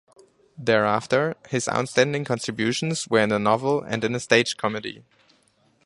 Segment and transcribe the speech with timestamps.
[0.57, 5.03] Thereafter, his outstanding contributions were in the novel and in a stage comedy.